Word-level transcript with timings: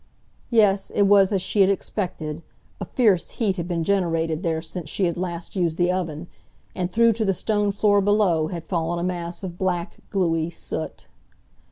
Yes, 0.49 0.89
it 0.95 1.03
was 1.03 1.31
as 1.31 1.43
she 1.43 1.61
had 1.61 1.69
expected, 1.69 2.41
a 2.79 2.85
fierce 2.85 3.29
heat 3.33 3.57
had 3.57 3.67
been 3.67 3.83
generated 3.83 4.41
there 4.41 4.59
since 4.59 4.89
she 4.89 5.05
had 5.05 5.15
last 5.15 5.55
used 5.55 5.77
the 5.77 5.91
oven, 5.91 6.25
and 6.73 6.91
through 6.91 7.13
to 7.13 7.23
the 7.23 7.35
stone 7.35 7.71
floor 7.71 8.01
below 8.01 8.47
had 8.47 8.65
fallen 8.65 8.97
a 8.97 9.03
mass 9.03 9.43
of 9.43 9.59
black, 9.59 9.97
gluey 10.09 10.49
soot. 10.49 11.05